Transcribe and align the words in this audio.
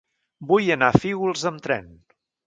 Vull 0.51 0.69
anar 0.75 0.87
a 0.93 1.01
Fígols 1.03 1.43
amb 1.51 1.61
tren. 1.67 1.85